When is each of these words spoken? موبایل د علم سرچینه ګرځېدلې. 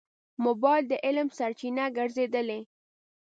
موبایل 0.43 0.83
د 0.89 0.93
علم 1.05 1.27
سرچینه 1.37 1.85
ګرځېدلې. 1.97 2.59